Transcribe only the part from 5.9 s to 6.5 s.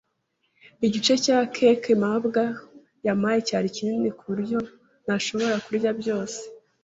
byose.